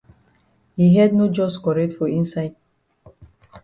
Yi 0.77 0.87
head 0.95 1.11
no 1.13 1.27
jus 1.37 1.53
correct 1.59 1.93
for 1.93 2.07
inside. 2.07 2.55